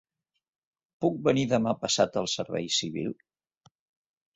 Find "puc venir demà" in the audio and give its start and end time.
1.05-1.75